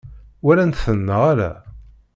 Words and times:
Walan-ten 0.43 0.97
neɣ 1.05 1.21
ala? 1.31 1.51